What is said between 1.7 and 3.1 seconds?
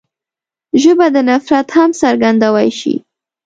هم څرګندوی شي